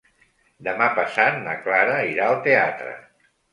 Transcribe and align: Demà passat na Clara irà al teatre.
Demà 0.67 0.87
passat 1.01 1.37
na 1.45 1.55
Clara 1.67 2.01
irà 2.15 2.33
al 2.33 2.43
teatre. 2.51 2.99